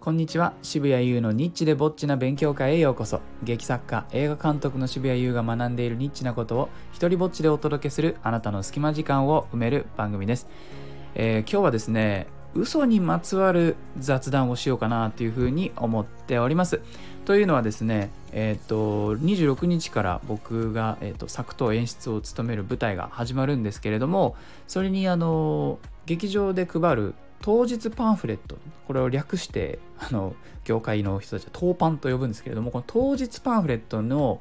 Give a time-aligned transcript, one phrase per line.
[0.00, 0.54] こんにちは。
[0.62, 3.20] 渋谷優のニッチでぼっちな勉強会へようこそ。
[3.42, 10.46] 劇作家映画監督の渋谷優が学んでいるニッチなことを一人ぼっちでお届けするあなたの隙間時間を埋める番組です、
[11.14, 16.80] えー、今日はですね嘘にまつわる雑談をしようかなというふうに思っております。
[17.26, 24.34] というのはですねえっ、ー、と26日から僕が、えーと、作と演出を務める舞台が始まるんですけれども
[24.66, 34.40] それにあの劇場で配る当日パンフレットこれを略してあの業界の人たちは当パンと呼ぶんですけれどもこの当日パンフレットの、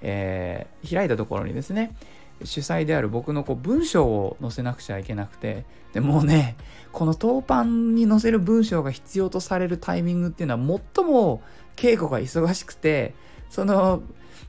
[0.00, 1.94] えー、開いたところにですね
[2.42, 6.56] 主催である僕のこう文章を載せなくちゃいけなくてでもうね
[6.92, 11.42] この当パンに載せる文章が必要とされるタイミングっていうのは最も
[11.76, 13.14] 稽古が忙しくて
[13.50, 14.02] その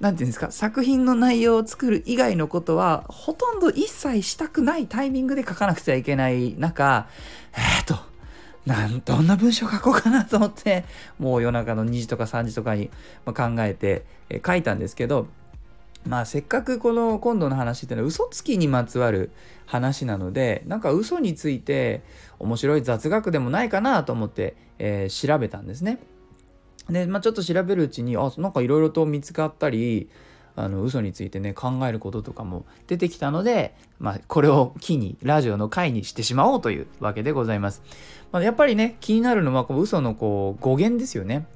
[0.00, 7.06] 何て言うんですか作品の内容を作る以外のことはほとんど一切したくないタイミングで書かなくちゃいけない中
[7.56, 7.96] えっ、ー、と
[8.66, 10.84] なんどんな文章書こうかなと思って
[11.18, 12.90] もう夜中の2時とか3時とかに
[13.24, 14.04] 考えて
[14.44, 15.28] 書いたんですけど
[16.04, 19.30] まあせっかくこの今度の話っていうのは嘘つきにまつわる
[19.66, 22.02] 話なのでなんか嘘について
[22.38, 25.98] 面白い雑学でもないかなと思って、えー、調べたんですね。
[26.90, 30.08] で、まあ、ちょっと調べるうちにあなんかいろいろと見つかったり
[30.54, 37.82] あの嘘についてね考えることとかも出てきたので、まあ、これを機にラジオの回にしてしまおうというわけでございます。
[38.32, 41.46] まあ、やっぱりね気になるのはこう嘘のこう語源ですよね。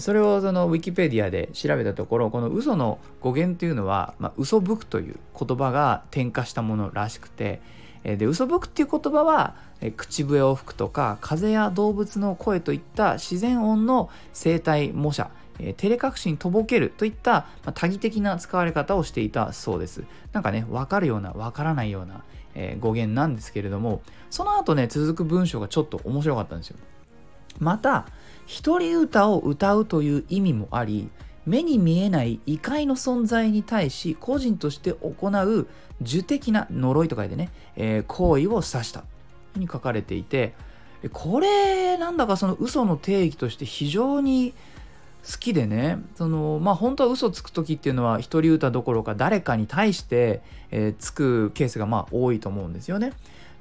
[0.00, 7.62] それをそのウィキペディアで調べたところこの嘘の語源というのは、まあ、嘘吹くという言葉が転化したものらしくて、
[8.04, 9.54] で嘘吹くっていう言葉は、
[9.96, 20.02] 口笛を吹くとか風や動物の声といった自然音の生態模写照れ隠しにとぼけるといった、ま、多義的な使われ方をしていたそうです。
[20.32, 26.76] なんかね、わかるような、わからないような、え、語源なんですけれども、その後ね、続く文章がちょっと面白かったんですよ。
[27.58, 28.06] また、
[28.46, 31.08] 一人歌を歌うという意味もあり、
[31.46, 35.66] 目に見えない異界の存在に対し個人として行う
[36.00, 39.04] 受的な呪いと書いてね、えー、行為を指した
[39.56, 40.54] に書かれていて
[41.12, 44.54] これなんだかその嘘の定義として非常に
[45.24, 53.12] 好きでねそのまあ本当は嘘つく時っていうのは一人歌どころか誰かに対して、えー、つくケースがまあ多いと思うんですよね。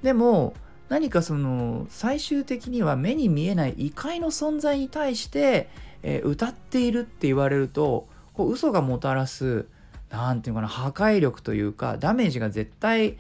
[0.02, 0.54] でも
[0.92, 5.70] 何かその最終的には目に見えない異界の存在に対して、
[6.04, 9.68] えー、歌っているって言われるとこう嘘がもたらす
[10.10, 13.18] 何て言うかな破壊力というかダメージが絶対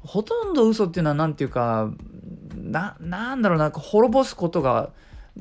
[0.00, 1.92] ほとんど嘘っていうのは何て言うか
[2.56, 4.90] ななんだろうな滅ぼすことが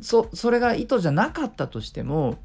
[0.01, 2.37] そそれが意図じゃなかったとしても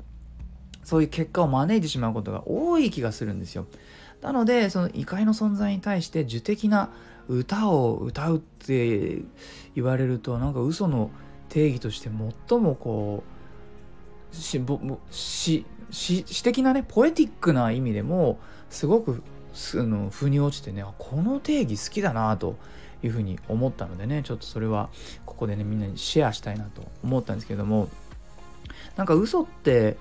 [0.82, 3.66] そういう結果を招いてしまうことが多い気がするんですよ。
[4.22, 6.90] なのでその異界の存在に対して受的な
[7.28, 9.22] 歌を歌うって
[9.74, 11.10] 言われるとなんか嘘の
[11.48, 12.08] 定義として
[12.48, 13.22] 最もこ
[14.32, 14.60] うし
[15.90, 18.38] し詩的なねポエティックな意味でも
[18.70, 19.22] すごく
[19.52, 22.56] すの腑に落ちてねこの定義好きだなと
[23.02, 24.90] いうふうに思ったのでねちょっとそれは
[25.24, 27.88] ここでねみんなにシェアしたいなと思ったんですけども
[28.96, 29.96] なんか嘘って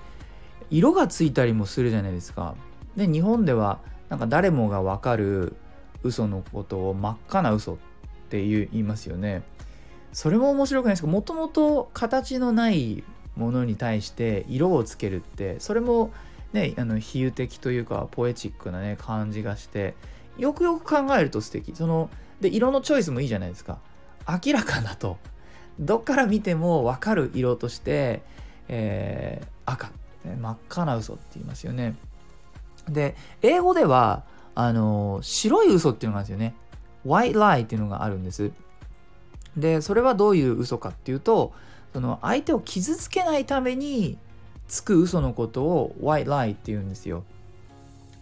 [0.70, 2.56] 色がついたりもするじゃないですか。
[2.96, 3.78] で日本では
[4.08, 5.54] なんか誰もがわかる
[6.06, 7.76] 嘘のことを真っ赤な嘘っ
[8.30, 9.42] て言いますよね。
[10.12, 13.04] それも面白くないですけどもともと形のない
[13.36, 16.10] ものに対して色をつけるってそれも
[16.54, 19.94] ねあの比喩的というかポエチックなね感じがして
[20.38, 21.74] よくよく考えると素敵。
[21.74, 23.78] そので色のチョイスもいいじゃないですか。
[24.26, 25.18] 明らかだと。
[25.78, 28.22] どっから見ても分かる色として、
[28.68, 29.90] えー、赤、
[30.24, 31.96] 真っ赤な嘘って言いますよね。
[32.88, 34.24] で英語では
[34.56, 36.54] あの白い嘘っていうのがあるんですよね。
[37.06, 38.50] White lie っていうのがあるんです。
[39.56, 41.52] でそれはどういう嘘かっていうと
[41.92, 44.18] その相手を傷つけないために
[44.66, 47.22] つく嘘のことを white lie って言うんですよ。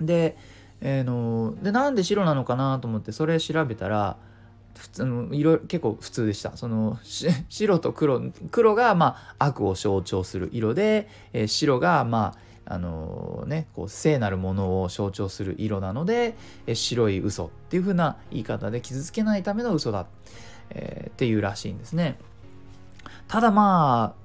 [0.00, 0.36] で,、
[0.80, 4.16] えーのでなんで白なのかなと思ってそれ調べたら
[4.76, 6.56] 普通のいろ結構普通でした。
[6.56, 6.98] その
[7.48, 8.20] 白と黒
[8.50, 16.34] 黒がまあ悪を象徴する色で、えー、白がまああのね、こう聖なるものを象徴する色なので、
[16.66, 20.06] え白い嘘っていう風な言い方で傷つけないための嘘だ、
[20.70, 22.18] えー、っていうらしいんですね。
[23.28, 24.24] ただまあ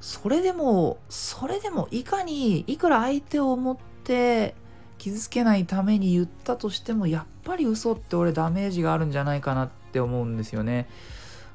[0.00, 4.54] それでもそれでもいかにいくら相手を思って
[4.98, 10.88] 傷つけないために言ったとしてもやっぱり嘘って俺ダメージがあるんじゃないかなって思うんですよね。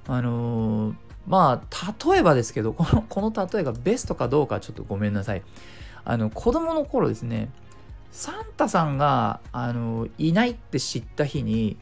[0.07, 0.95] あのー、
[1.27, 5.43] まあ例えばですけどこのこの例えがベストかどうかちょっとごめんなさい。
[6.05, 7.49] あの子供の頃ですね
[8.11, 11.77] サンタさんがあのいないって知った日に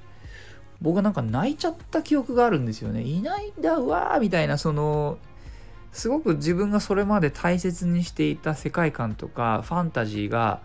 [0.81, 5.17] 僕はなんか泣いちゃった記憶があるんですよねいないんだわーみたいなその
[5.91, 10.61] すごく自分がそれまで大切にしていた世界観とかファンタジーが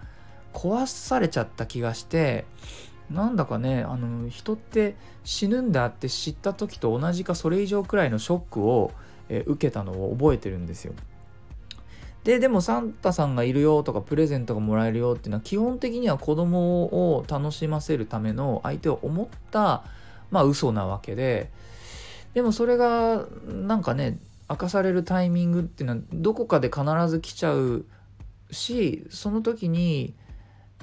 [0.53, 2.45] 壊されちゃった気がして
[3.11, 4.95] なんだかねあの人って
[5.25, 8.91] 死ぬんだって知った時と同じかそれ以上くらいのショックを、
[9.29, 10.95] え受けたのを覚えてるんですよ。
[12.25, 19.83] ででもサンタさんがいるよとかプレゼントがもらえるよっていうのは基本的には子供を楽しませるための相手を思った
[20.31, 21.51] まあ嘘なわけで。
[22.35, 27.85] でもそれがなんかね明かされるタイミングっていうのはどこかで必ず来ちゃう
[28.51, 30.15] しその時に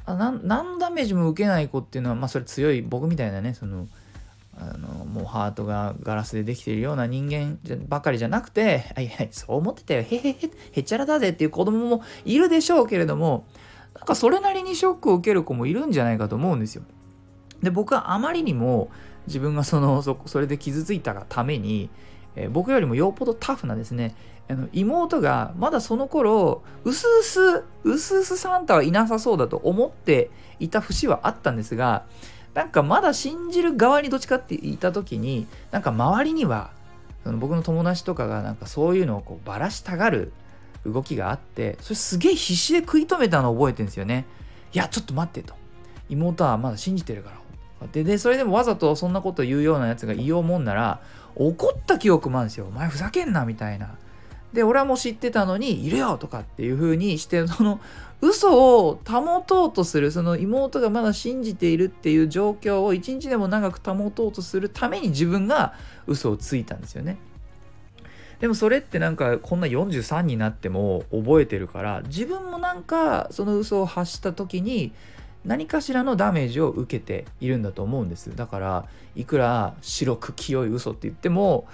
[0.06, 3.88] あな何ダメージも受けない子っていうのはまあそれ強い僕みたいなねその
[4.58, 10.36] あのもうハートがガラスでできているような人間ばかりじゃなくて「はいはいそう思ってたよへへへ
[10.72, 13.46] へっちゃらだぜ」っていう子供もいるでしょうけれども
[13.96, 16.84] なんかそれなりにショックを受ける子もいるんじゃないかと思うんですよ。
[17.62, 18.90] で僕はあまりにも
[19.28, 21.90] 自分がそのそそれで傷ついたがために、
[22.36, 24.16] えー、僕よりもよっぽどタフなですね
[24.50, 32.06] あの妹がまだその頃うすうすうすうすサンタはいなさそうだと思っていた節はあったんですが
[32.54, 36.72] なんかまだ信じる側にどっちかっていた時になんか周りには
[37.24, 40.32] その僕の友達とかがなんかそういうのをこうばらしたがる
[40.86, 44.26] 動きがあってそれすげえ必死で食い止めたのを覚えてるんですよね。
[44.74, 45.56] いやちょっと待ってと
[46.10, 47.32] 妹はまだ信じてるか
[47.82, 51.02] らででそれでもわざとそんなこと言うようなやつが言おうもんなら
[51.36, 52.66] 怒った記憶もあるんですよ。
[52.68, 53.98] お前ふざけんなみたいな。
[54.54, 57.80] で俺はもう知ってたのにいるよとかっていう風にしてその
[58.22, 65.74] 嘘を保とうとするその妹がまだ信じているっていう状況を一日でも長く保とうとするために自分が
[66.08, 67.18] 嘘をついたんですよね。
[68.40, 74.94] でもそれってなんかこんな43になっても覚えてるから自分もなんかその嘘を発した時に
[75.46, 78.86] 何かしらのダメージを受けているんだと思うんですだから
[79.16, 81.68] いくら白く清い嘘って言っても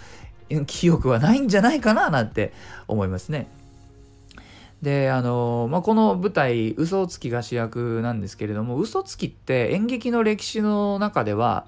[0.68, 2.54] 記憶はないんじゃないかななんて
[2.88, 3.48] 思いますね。
[4.82, 11.66] であの、まあ、この舞台「嘘つき」が主役なんですけれども嘘つきって演劇の歴史の中では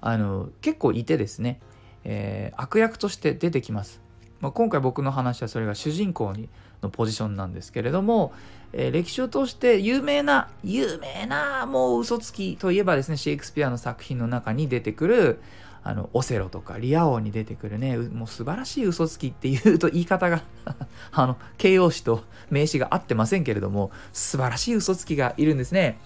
[0.00, 1.60] あの結構いてですね、
[2.04, 4.00] えー、悪役として出てきます。
[4.40, 6.48] まあ、今回僕の話はそれが主人公に
[6.82, 8.32] のポジションなんですけれども、
[8.72, 15.40] えー、歴史を通して有名な有名なもう嘘つきといえばですねシェイクスピアの作品の中に出てくる
[15.88, 20.42] あのオセロとかリア王に出てくるねもう素晴らしい嘘つきっていうと言い方が
[21.12, 26.00] あの形容詞と名詞が合ってませんけれども素晴らしい嘘つきがいるんですね、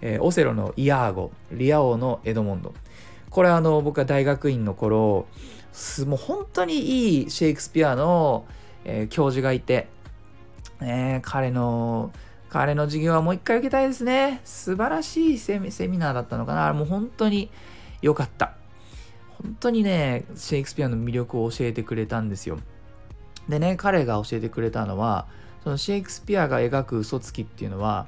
[0.00, 2.72] えー、オセロのイアーゴリア王のエドモンド。
[3.28, 5.26] これあの僕は大学院の頃
[6.06, 8.46] もう本当にいいシェイクスピアの、
[8.86, 9.88] えー、教授がいて、
[10.80, 12.10] えー、彼の
[12.48, 14.40] 彼の授業はもう一回受けたいですね。
[14.44, 15.68] 素晴らしいセミ
[15.98, 16.72] ナーだったのかな。
[16.72, 17.50] もう本当に
[18.00, 18.54] 良かった。
[19.42, 22.58] 本当にね、シェイクスピアの魅力を教えてくれたんですよ。
[23.48, 25.26] でね、彼が教えてくれたのは、
[25.62, 28.06] そのシェイクスピアが描く嘘つきっていうのは、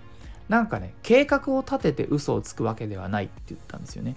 [0.48, 4.16] なんかね、計画を立てて嘘をつくわけではないって言ったんですよね。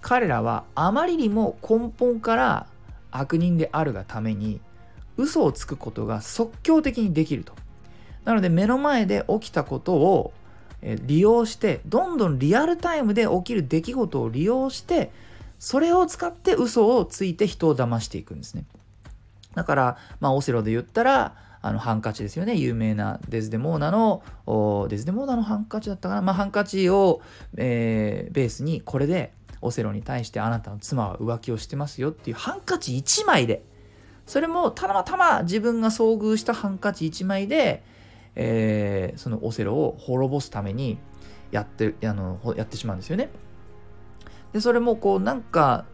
[0.00, 2.66] 彼らはあまりにも根本から
[3.10, 4.60] 悪人であるがために、
[5.16, 7.52] 嘘をつくことが即興的にできると。
[8.24, 10.32] なので目の前で起きたことを
[10.82, 15.10] 利用して、どんどんリアルタイムで起きる出来事を利用して、
[15.62, 18.64] それを使って嘘をついて人を騙していくんですね。
[19.54, 22.56] だから、まあ、オセロで言ったら、あのハンカチですよね。
[22.56, 24.24] 有名なデズデモーナの、
[24.88, 26.22] デズデモーナのハンカチだったかな。
[26.22, 27.22] まあ、ハンカチを、
[27.56, 33.62] えー、ベースに、これでオセロに対してあなたの妻は浮気をしてますよっていうハンカチ1枚で、
[34.26, 37.84] それもたまたま自分が遭遇したハンカチ1枚で、
[38.34, 40.98] えー、そのオセロを滅ぼすために
[41.52, 43.30] やってあのやってしまうんですよね。
[44.52, 45.84] でそれもこうなんか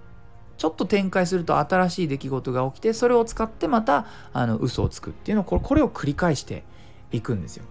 [0.56, 6.64] ちょっと展開すると新しい出来事が起きてそれを使ってまたあの嘘をつくっていうのをこれこれを繰り返して
[7.12, 7.64] いくんですよ。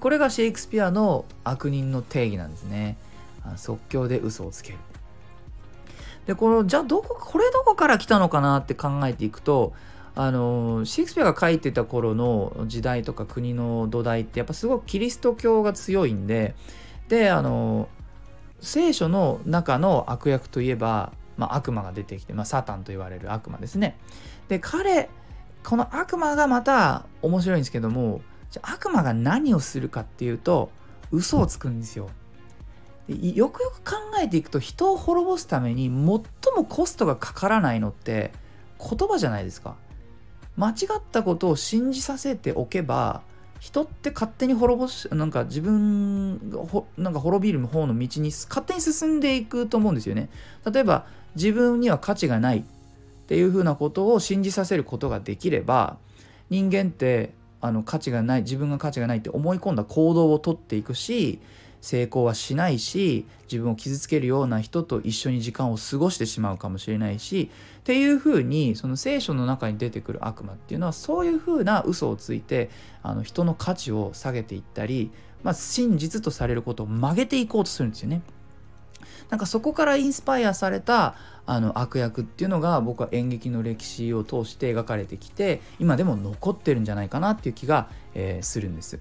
[0.00, 2.98] これがシェイクスピアの悪人の定義なんですね。
[3.56, 4.78] 即興で嘘をつける。
[6.26, 9.72] でこのじゃあどここれどこから来たのかなって考えていくと
[10.14, 16.54] あのシェイクスピアが書いてた頃の時代とか国の土台ってやっぱすごくキリスト教が強いんで
[17.08, 17.88] であの
[18.64, 23.96] 聖書の中の悪役といえば、まあ、悪魔が出てきて、まあ、サタンと言われる悪魔ですね。
[24.48, 25.08] で彼
[25.62, 30.70] この悪魔がまた面白いんですけどもじゃ悪魔が何をするかっていうと
[31.10, 32.10] 嘘をつくんですよ。
[33.08, 35.94] でよくよく考えていくと人を滅ぼすために最
[36.54, 38.32] もコストがかからないのって
[38.78, 39.76] 言葉じゃないですか。
[40.56, 43.22] 間違ったことを信じさせておけば
[43.64, 50.28] 人って勝手に滅ぼしなんか自分がほなんか滅びる方の道に勝手に進んでいくと思うんですよね。
[50.70, 52.62] 例えば自分には価値がないっ
[53.26, 55.96] ていうふうなことを信じさせることができれば
[56.50, 61.40] 人間ってあの価値がない自分が価値がないって思い込んだ行動をとっていくし
[61.84, 67.50] 成功はしないし自分を傷つけるような人と一緒に時間を過ごしてしまうかもしれないし
[67.80, 72.70] っていうふうにその聖書の中に出てくる悪魔っていうのはそういうふうな嘘をついて
[73.02, 75.10] あの人の価値を下げていったり、
[75.42, 78.22] まあ、真実とされることを曲げていこうとするんですよね。
[79.28, 89.00] なんかそこからインスパイアされたあの悪役っていうのが僕は演劇の歴史を通して描かれてきて今でも残ってるんじゃないかなっていう気が、えー、するんです。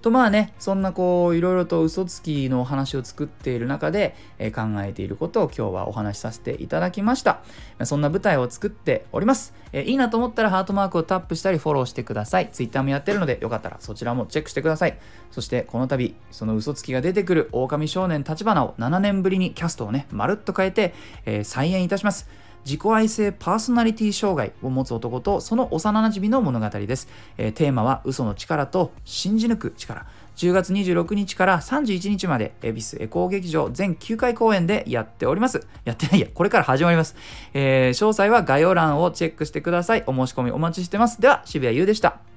[0.00, 7.40] とまあねそんなこういろいろと嘘つきのお話を作っている中で、え、考えていることを今日はお話しさせていただきました。
[7.84, 12.50] そんな舞台を作っております、え、いいなと思ったらハートマークをタップしたりフォローしてください。
[12.50, 14.98] Twitter もやってるのでよかったらそちらもチェックしてください。
[15.30, 20.94] そしてこの度その嘘つきが出てくる狼少年立花を7年ぶりにキャストをねまるっと変えて、
[21.26, 22.28] えー、再演いたします。
[22.64, 30.06] 自己愛性パーソナリティ障害を持つ男とその幼なじみの物語です、えー、テーマは嘘の力と信じ抜く力。
[30.36, 35.66] 10月26日から31日まで恵比寿エコー劇場全9回公演でやっております。
[35.84, 37.14] やってないやこれから始まります、
[37.52, 40.04] えー、詳細は概要欄をチェックしてください。
[40.06, 41.20] お申し込みお待ちしてます。
[41.20, 42.29] では渋谷優でした。